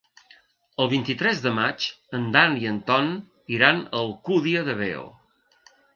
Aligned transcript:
El 0.85 0.87
vint-i-tres 0.93 1.41
de 1.43 1.51
maig 1.57 1.85
en 2.19 2.25
Dan 2.37 2.57
i 2.61 2.65
en 2.71 2.79
Ton 2.89 3.11
iran 3.59 3.83
a 3.85 4.01
l'Alcúdia 4.03 4.65
de 4.71 4.77
Veo. 4.81 5.05